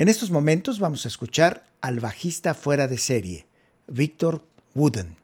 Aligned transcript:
En 0.00 0.08
estos 0.08 0.30
momentos 0.30 0.78
vamos 0.78 1.04
a 1.04 1.08
escuchar 1.08 1.66
al 1.82 2.00
bajista 2.00 2.54
fuera 2.54 2.88
de 2.88 2.96
serie, 2.96 3.46
Victor 3.86 4.42
Wooden. 4.74 5.18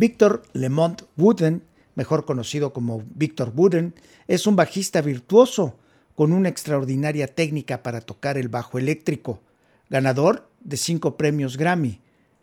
Víctor 0.00 0.42
Lemont 0.54 1.02
Wooden 1.18 1.62
mejor 1.94 2.24
conocido 2.24 2.72
como 2.72 3.04
Victor 3.14 3.52
Wooden, 3.54 3.94
es 4.26 4.46
un 4.46 4.56
bajista 4.56 5.02
virtuoso 5.02 5.78
con 6.14 6.32
una 6.32 6.48
extraordinaria 6.48 7.26
técnica 7.26 7.82
para 7.82 8.00
tocar 8.00 8.38
el 8.38 8.48
bajo 8.48 8.78
eléctrico, 8.78 9.42
ganador 9.90 10.48
de 10.60 10.78
cinco 10.78 11.18
premios 11.18 11.58
Grammy. 11.58 12.00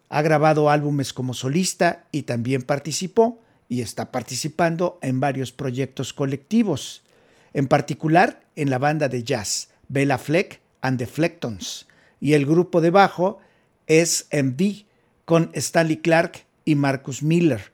Ha 0.09 0.21
grabado 0.21 0.69
álbumes 0.69 1.11
como 1.11 1.33
solista 1.33 2.05
y 2.11 2.21
también 2.23 2.61
participó 2.61 3.41
y 3.67 3.81
está 3.81 4.11
participando 4.11 4.99
en 5.01 5.19
varios 5.19 5.51
proyectos 5.51 6.13
colectivos, 6.13 7.01
en 7.53 7.67
particular 7.67 8.45
en 8.55 8.69
la 8.69 8.77
banda 8.77 9.09
de 9.09 9.23
jazz 9.23 9.69
Bella 9.87 10.19
Fleck 10.19 10.61
and 10.81 10.99
the 10.99 11.07
Flectons 11.07 11.87
y 12.19 12.33
el 12.33 12.45
grupo 12.45 12.79
de 12.79 12.91
bajo 12.91 13.39
SMD 13.87 14.85
con 15.25 15.49
Stanley 15.53 15.97
Clark 15.97 16.46
y 16.67 16.75
Marcus 16.75 17.23
Miller. 17.23 17.71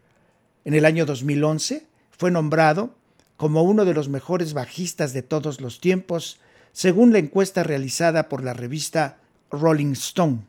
En 0.65 0.75
el 0.75 0.85
año 0.85 1.07
2011 1.07 1.87
fue 2.15 2.29
nombrado 2.29 2.95
como 3.37 3.63
uno 3.63 3.85
de 3.85 3.95
los 3.95 4.07
mejores 4.07 4.53
bajistas 4.53 5.13
de 5.13 5.23
todos 5.23 5.59
los 5.61 5.81
tiempos, 5.81 6.39
según 6.73 7.11
la 7.11 7.17
encuesta 7.17 7.63
realizada 7.63 8.29
por 8.29 8.43
la 8.43 8.53
revista 8.53 9.17
Rolling 9.49 9.93
Stone. 9.93 10.45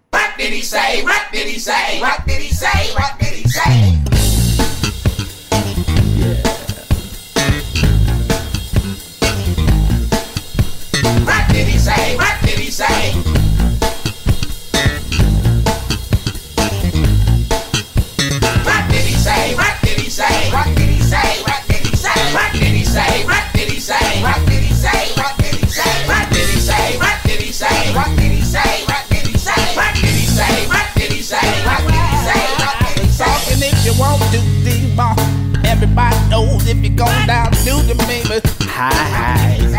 Baby. 38.74 39.70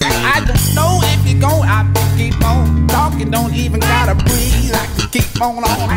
Hi, 0.00 0.34
I 0.34 0.44
don't 0.44 0.74
know 0.74 0.98
if 1.02 1.30
you're 1.30 1.40
going, 1.40 1.68
I 1.68 1.86
keep 2.18 2.44
on 2.44 2.88
talking, 2.88 3.30
don't 3.30 3.54
even 3.54 3.80
gotta 3.80 4.14
breathe. 4.14 4.74
I 4.74 4.86
can 4.98 5.08
keep 5.10 5.40
on 5.40 5.62
on. 5.62 5.89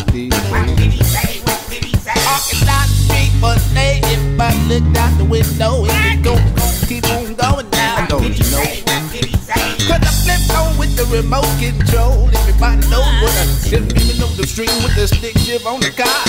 He 0.00 0.30
say? 1.04 1.42
Walking 2.24 2.64
down 2.64 2.88
the 2.88 2.96
street, 2.96 3.32
but 3.40 3.60
they 3.74 4.00
if 4.08 4.40
I 4.40 4.54
look 4.68 4.84
out 4.96 5.12
the 5.18 5.24
window, 5.24 5.84
it 5.84 6.22
go 6.22 6.36
keep 6.88 7.04
on 7.12 7.34
going 7.34 7.68
now. 7.70 8.06
Don't 8.06 8.32
you 8.32 8.44
know? 8.48 8.64
Cause 9.84 10.00
I 10.00 10.12
flip 10.24 10.42
on 10.56 10.78
with 10.78 10.96
the 10.96 11.04
remote 11.12 11.48
control. 11.60 12.28
Everybody 12.32 12.88
knows 12.88 13.04
what 13.20 13.34
I 13.36 13.44
should 13.68 13.92
even 14.00 14.16
know 14.18 14.28
the 14.36 14.46
string 14.46 14.72
with 14.82 14.94
the 14.96 15.06
stick 15.08 15.36
shift 15.38 15.66
on 15.66 15.80
the 15.80 15.90
car. 15.90 16.24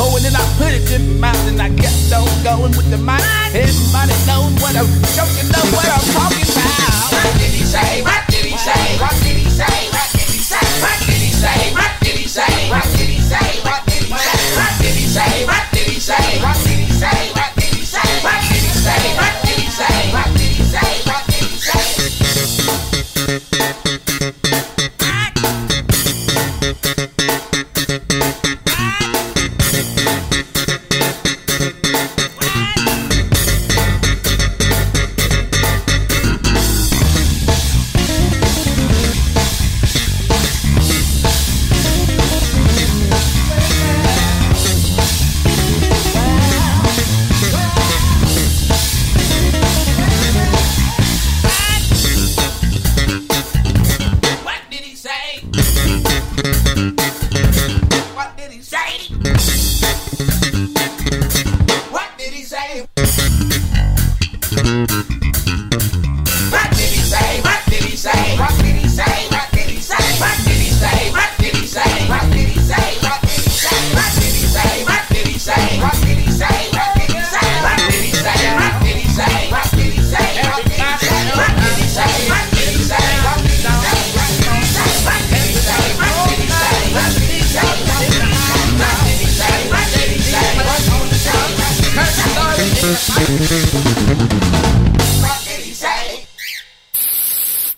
Oh, 0.00 0.16
and 0.16 0.24
then 0.24 0.32
I 0.32 0.40
put 0.56 0.72
it 0.72 0.88
in 0.96 1.20
my 1.20 1.28
mouth 1.28 1.48
and 1.48 1.60
I 1.60 1.68
kept 1.76 2.08
on 2.16 2.24
going 2.42 2.72
with 2.72 2.88
the 2.88 2.96
mic. 2.96 3.20
Everybody 3.52 4.16
knows 4.24 4.56
what 4.64 4.72
I'm, 4.72 4.88
don't 5.12 5.28
you 5.36 5.44
know 5.52 5.64
what 5.76 5.84
I'm 5.84 6.06
talking 6.16 6.48
about? 6.48 7.12
What 7.12 7.36
did 7.36 7.52
he 7.52 7.64
say? 7.68 8.00
What 8.00 8.24
did 8.32 8.48
he 8.48 8.56
say? 8.56 8.96
What 8.96 9.12
did 9.20 9.36
he 9.36 9.50
say? 9.52 9.76
What 9.92 10.08
did 10.16 10.28
he 10.32 10.40
say? 10.40 10.56
What 10.80 10.96
did 11.04 11.20
he 11.20 11.28
say? 11.36 11.72
What 11.76 11.92
did 12.00 12.00
he 12.00 12.08
say? 12.08 12.09
What 12.30 12.36
did 12.36 13.08
he 13.08 13.18
say? 13.18 13.36
What 13.64 13.84
did 13.86 14.04
he 14.04 14.14
say? 14.14 14.54
What 14.54 14.78
did 14.80 14.94
he 14.94 15.06
say? 15.08 15.44
What 15.46 15.66
did 15.72 15.88
he 15.88 15.98
say? 15.98 16.36
What 16.38 16.62
did 16.62 16.78
he 16.78 16.92
say? 16.92 17.32
What 17.34 17.54
did 17.56 17.74
he 17.74 17.82
say? 17.82 18.22
What 18.22 18.40
did 18.46 18.54
he 18.54 18.70
say? 18.70 19.14
What 19.18 19.42
did 19.42 19.58
he 19.58 19.68
say? 19.68 20.12
What 20.12 20.26
did 20.36 20.38
he 20.38 20.38
say? 20.38 20.39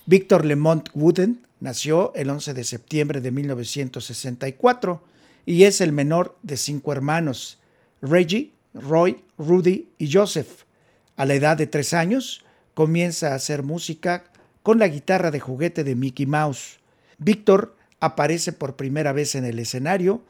Víctor 0.07 0.45
Lemont 0.45 0.89
Wooden 0.95 1.47
nació 1.61 2.13
el 2.15 2.29
11 2.29 2.55
de 2.55 2.65
septiembre 2.65 3.21
de 3.21 3.31
1964 3.31 5.03
y 5.47 5.65
es 5.65 5.81
el 5.81 5.93
menor 5.93 6.37
de 6.43 6.57
cinco 6.57 6.93
hermanos, 6.93 7.59
Reggie, 8.01 8.53
Roy, 8.75 9.23
Rudy 9.39 9.91
y 9.99 10.13
Joseph. 10.13 10.65
A 11.17 11.25
la 11.25 11.35
edad 11.35 11.57
de 11.57 11.67
tres 11.67 11.95
años, 11.95 12.45
comienza 12.75 13.33
a 13.33 13.37
hacer 13.37 13.63
música 13.63 14.25
con 14.63 14.79
la 14.79 14.89
guitarra 14.89 15.31
de 15.31 15.41
juguete 15.41 15.85
de 15.85 15.95
Mickey 15.95 16.27
Mouse. 16.27 16.79
Víctor 17.19 17.77
aparece 18.01 18.53
por 18.53 18.77
primera 18.77 19.13
vez 19.13 19.35
en 19.35 19.45
el 19.45 19.59
escenario 19.59 20.23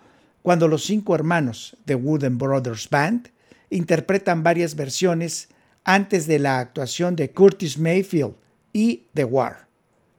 cuando 0.43 0.69
los 0.69 0.85
cinco 0.85 1.15
hermanos 1.15 1.77
de 1.87 1.95
Wooden 1.95 2.37
Brothers 2.37 2.91
Band 2.91 3.31
interpretan 3.73 4.43
varias 4.43 4.77
versiones 4.77 5.49
antes 5.85 6.27
de 6.27 6.39
la 6.39 6.61
actuación 6.61 7.17
de 7.17 7.31
Curtis 7.31 7.79
Mayfield 7.79 8.35
y 8.73 9.07
The 9.15 9.25
War. 9.25 9.67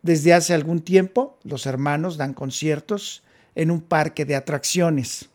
Desde 0.02 0.34
hace 0.34 0.54
algún 0.54 0.82
tiempo, 0.82 1.38
los 1.44 1.66
hermanos 1.66 2.18
dan 2.18 2.34
conciertos 2.34 3.24
en 3.56 3.72
un 3.72 3.82
parque 3.82 4.26
de 4.26 4.36
atracciones. 4.36 5.30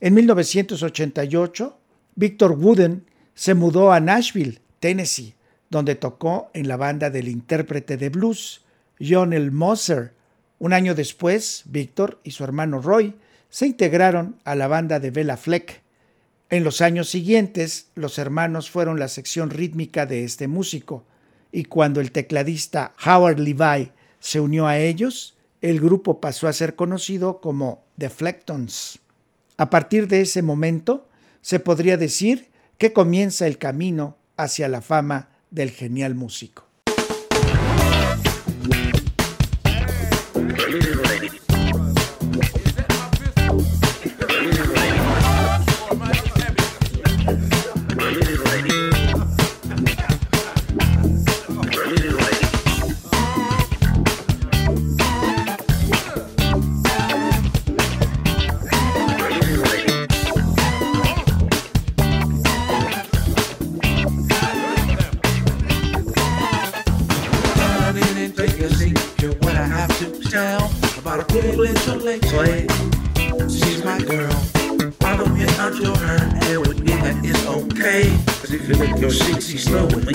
En 0.00 0.14
1988, 0.14 1.78
Victor 2.16 2.52
Wooden 2.52 3.04
se 3.34 3.54
mudó 3.54 3.92
a 3.92 4.00
Nashville, 4.00 4.60
Tennessee, 4.80 5.34
donde 5.68 5.94
tocó 5.94 6.50
en 6.54 6.66
la 6.66 6.76
banda 6.76 7.10
del 7.10 7.28
intérprete 7.28 7.96
de 7.96 8.08
blues, 8.08 8.64
John 9.00 9.32
L. 9.32 9.50
Moser. 9.50 10.14
Un 10.58 10.72
año 10.72 10.94
después, 10.94 11.62
Victor 11.66 12.20
y 12.24 12.32
su 12.32 12.42
hermano 12.42 12.80
Roy 12.82 13.14
se 13.48 13.66
integraron 13.66 14.40
a 14.44 14.54
la 14.54 14.66
banda 14.66 14.98
de 14.98 15.10
Bella 15.10 15.36
Fleck. 15.36 15.82
En 16.50 16.64
los 16.64 16.80
años 16.80 17.08
siguientes, 17.08 17.90
los 17.94 18.18
hermanos 18.18 18.70
fueron 18.70 18.98
la 18.98 19.06
sección 19.06 19.50
rítmica 19.50 20.04
de 20.04 20.24
este 20.24 20.48
músico, 20.48 21.04
y 21.52 21.64
cuando 21.64 22.00
el 22.00 22.10
tecladista 22.10 22.92
Howard 23.06 23.38
Levi 23.38 23.92
se 24.18 24.40
unió 24.40 24.66
a 24.66 24.76
ellos, 24.76 25.36
el 25.60 25.80
grupo 25.80 26.20
pasó 26.20 26.48
a 26.48 26.52
ser 26.52 26.74
conocido 26.74 27.40
como 27.40 27.84
Deflectons. 27.96 28.98
A 29.58 29.70
partir 29.70 30.08
de 30.08 30.22
ese 30.22 30.42
momento, 30.42 31.08
se 31.40 31.60
podría 31.60 31.96
decir 31.96 32.48
que 32.78 32.92
comienza 32.92 33.46
el 33.46 33.56
camino 33.56 34.16
hacia 34.36 34.68
la 34.68 34.80
fama 34.80 35.28
del 35.52 35.70
genial 35.70 36.16
músico. 36.16 36.69
play, 72.18 72.66
play. 72.66 72.66
She's 73.48 73.84
my 73.84 74.00
girl. 74.00 74.32
I 75.02 75.16
don't 75.16 75.36
get 75.36 75.60
onto 75.60 75.94
her, 75.94 76.18
and 76.42 76.66
with 76.66 76.80
me 76.80 76.92
that 76.92 77.24
is 77.24 77.46
okay. 77.46 78.10
Cause 78.26 78.52
if 78.52 78.68
you 78.68 78.74
look 78.74 78.98
your 78.98 79.10
slow 79.10 79.84
with 79.86 80.06
me 80.06 80.14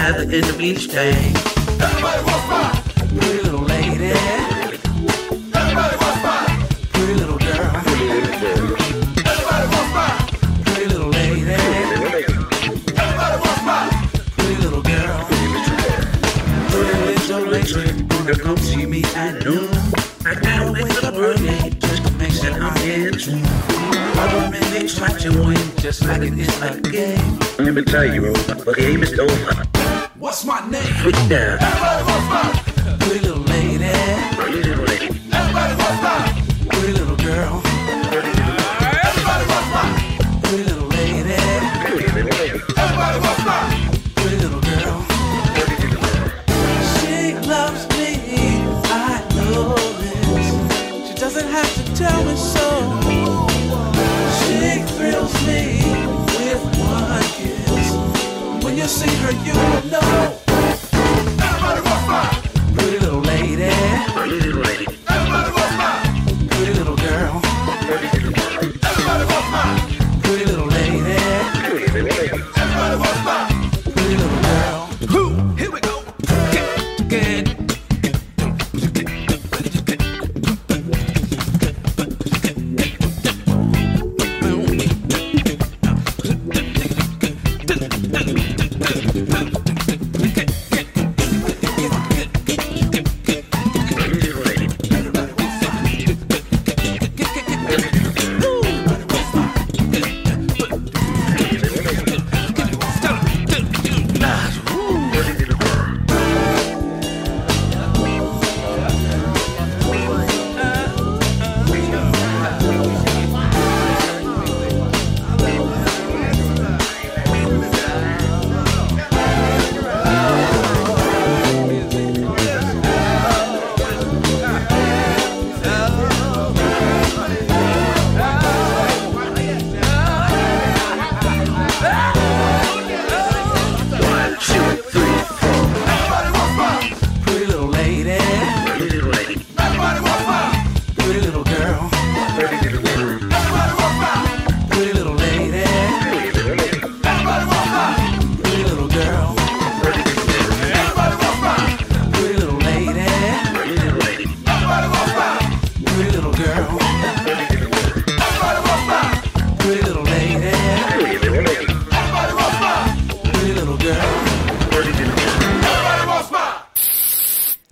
at 0.00 0.16
the 0.16 0.36
end 0.36 0.48
of 0.48 0.60
each 0.60 0.88
day. 0.88 1.12
Everybody 1.78 2.24
walk 2.24 2.50
by. 2.50 2.75
Game 28.74 29.02
is 29.02 29.18
over. 29.18 29.52
What's 30.18 30.44
my 30.44 30.68
name? 30.68 31.28
Down. 31.28 32.05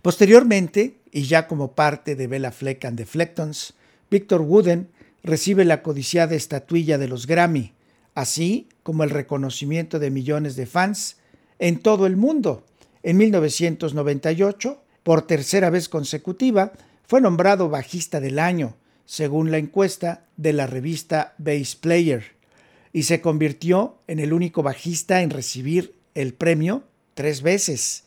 Posteriormente, 0.05 0.99
y 1.13 1.23
ya 1.23 1.49
como 1.49 1.75
parte 1.75 2.15
de 2.15 2.27
Bella 2.27 2.53
Fleck 2.53 2.85
and 2.85 2.99
the 2.99 3.07
Flectons, 3.07 3.73
Victor 4.11 4.43
Wooden 4.43 4.91
recibe 5.23 5.65
la 5.65 5.83
codiciada 5.83 6.35
estatuilla 6.35 6.99
de 6.99 7.09
los 7.09 7.27
Grammy, 7.27 7.73
así 8.15 8.69
como 8.83 9.03
el 9.05 9.09
reconocimiento 9.09 9.99
de 9.99 10.11
millones 10.11 10.57
de 10.57 10.67
fans 10.67 11.17
en 11.59 11.79
todo 11.79 12.05
el 12.05 12.19
mundo. 12.19 12.67
En 13.03 13.17
1998, 13.17 14.83
por 15.05 15.27
tercera 15.27 15.71
vez 15.71 15.89
consecutiva, 15.89 16.75
fue 17.07 17.23
nombrado 17.23 17.71
bajista 17.71 18.21
del 18.21 18.41
año, 18.41 18.77
según 19.07 19.51
la 19.51 19.57
encuesta 19.57 20.27
de 20.37 20.53
la 20.53 20.67
revista 20.67 21.35
Bass 21.39 21.77
Player, 21.77 22.25
y 22.93 23.05
se 23.05 23.23
convirtió 23.23 23.97
en 24.07 24.19
el 24.19 24.35
único 24.35 24.63
bajista 24.63 25.23
en 25.23 25.31
recibir 25.31 25.95
el 26.15 26.35
premio 26.35 26.85
tres 27.15 27.41
veces. 27.41 28.05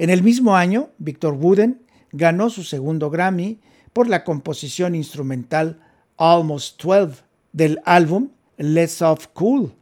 En 0.00 0.08
el 0.08 0.22
mismo 0.22 0.56
año, 0.56 0.92
Victor 0.96 1.34
Wooden 1.34 1.82
ganó 2.10 2.48
su 2.48 2.64
segundo 2.64 3.10
Grammy 3.10 3.60
por 3.92 4.08
la 4.08 4.24
composición 4.24 4.94
instrumental 4.94 5.78
Almost 6.16 6.82
12 6.82 7.22
del 7.52 7.82
álbum 7.84 8.30
Let's 8.56 9.02
Off 9.02 9.26
Cool 9.34 9.74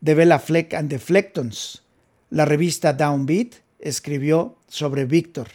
de 0.00 0.14
Bella 0.14 0.38
Fleck 0.38 0.72
and 0.72 0.88
the 0.88 0.98
Flectons. 0.98 1.84
La 2.30 2.46
revista 2.46 2.94
Downbeat 2.94 3.56
escribió 3.78 4.56
sobre 4.66 5.04
Victor, 5.04 5.48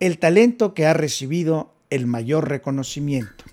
el 0.00 0.18
talento 0.18 0.74
que 0.74 0.84
ha 0.84 0.92
recibido 0.92 1.72
el 1.88 2.06
mayor 2.06 2.50
reconocimiento. 2.50 3.44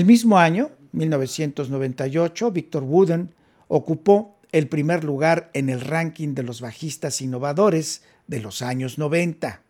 El 0.00 0.06
mismo 0.06 0.38
año, 0.38 0.70
1998, 0.92 2.52
Victor 2.52 2.84
Wooden 2.84 3.34
ocupó 3.68 4.40
el 4.50 4.66
primer 4.66 5.04
lugar 5.04 5.50
en 5.52 5.68
el 5.68 5.82
ranking 5.82 6.32
de 6.32 6.42
los 6.42 6.62
bajistas 6.62 7.20
innovadores 7.20 8.02
de 8.26 8.40
los 8.40 8.62
años 8.62 8.96
90. 8.96 9.60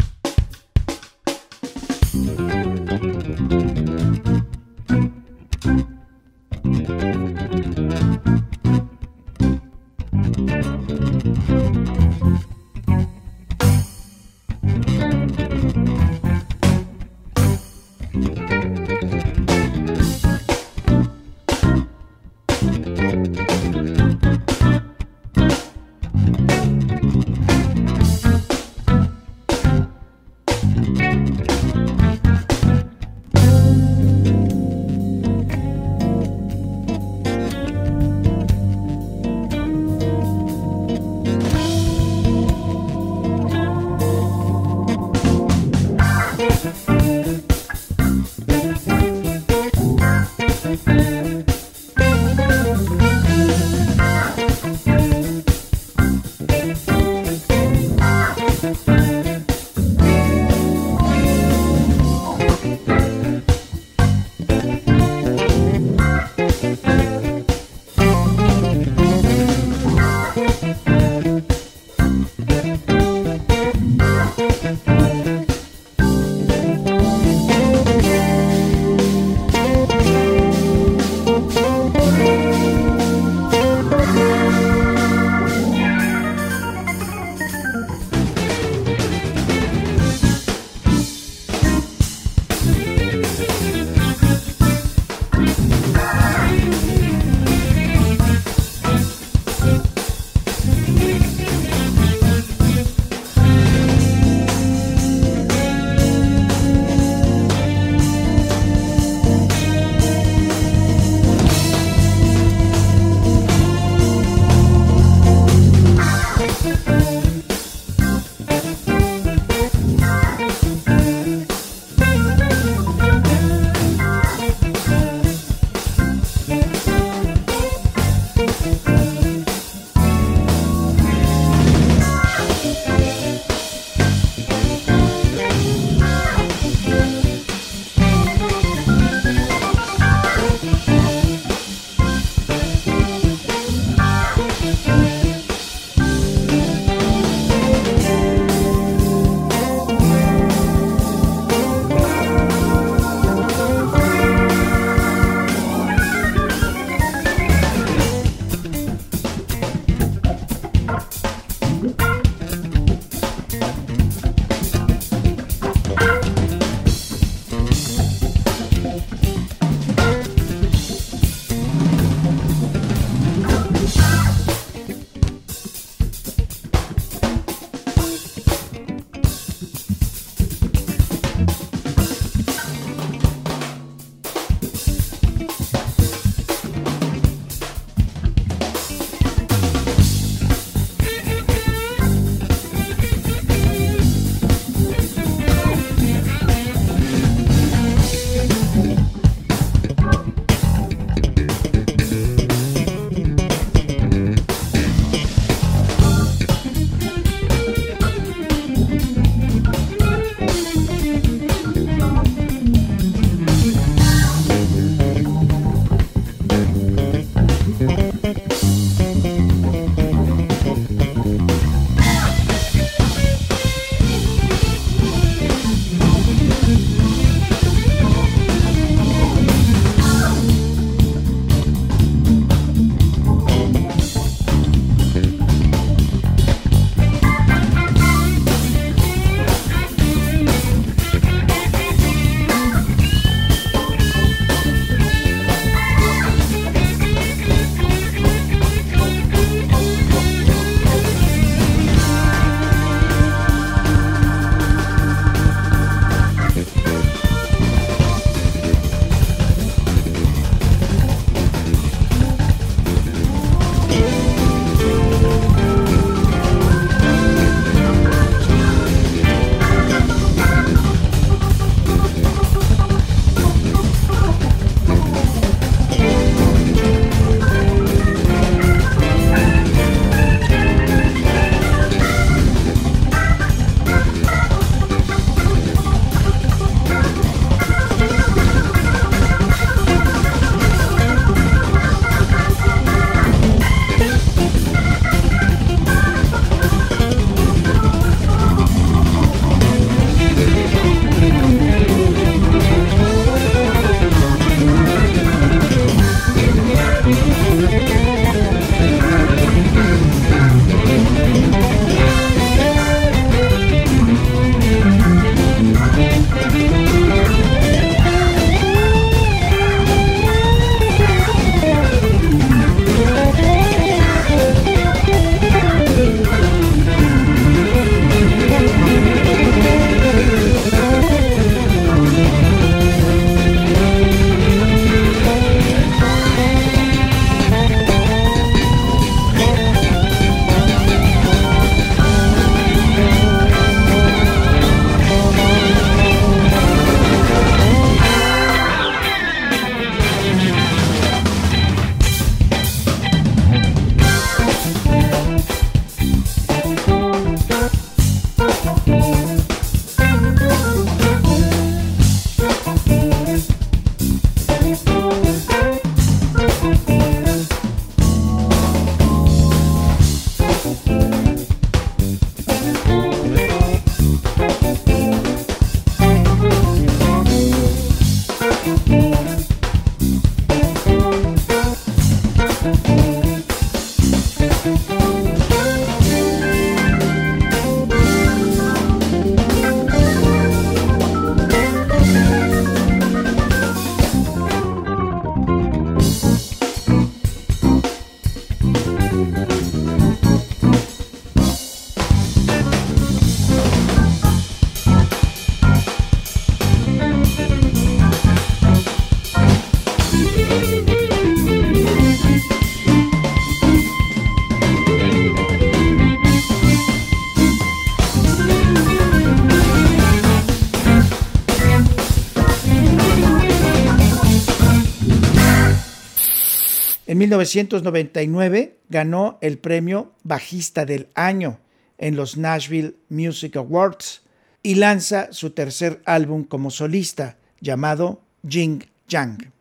1999 427.31 428.79
ganó 428.89 429.39
el 429.41 429.59
premio 429.59 430.11
Bajista 430.25 430.85
del 430.85 431.07
Año 431.15 431.61
en 431.97 432.17
los 432.17 432.37
Nashville 432.37 432.97
Music 433.09 433.57
Awards 433.57 434.23
y 434.65 434.75
lanza 434.75 435.33
su 435.33 435.51
tercer 435.51 436.03
álbum 436.07 436.43
como 436.43 436.73
solista 436.73 437.37
llamado 437.61 438.21
Jing 438.49 438.83
Yang. 439.07 439.53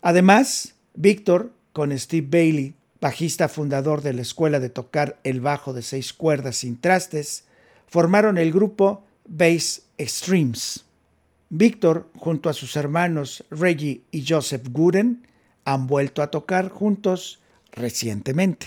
Además, 0.00 0.74
Víctor, 0.94 1.52
con 1.72 1.98
Steve 1.98 2.28
Bailey, 2.30 2.74
bajista 3.00 3.48
fundador 3.48 4.02
de 4.02 4.12
la 4.12 4.22
escuela 4.22 4.60
de 4.60 4.70
tocar 4.70 5.18
el 5.24 5.40
bajo 5.40 5.72
de 5.72 5.82
seis 5.82 6.12
cuerdas 6.12 6.58
sin 6.58 6.80
trastes, 6.80 7.46
formaron 7.88 8.38
el 8.38 8.52
grupo 8.52 9.04
Bass 9.26 9.82
Extremes. 9.98 10.84
Víctor, 11.50 12.08
junto 12.16 12.48
a 12.48 12.52
sus 12.52 12.76
hermanos 12.76 13.44
Reggie 13.50 14.02
y 14.12 14.24
Joseph 14.24 14.68
Gooden, 14.70 15.26
han 15.64 15.86
vuelto 15.86 16.22
a 16.22 16.30
tocar 16.30 16.68
juntos 16.68 17.40
recientemente. 17.70 18.66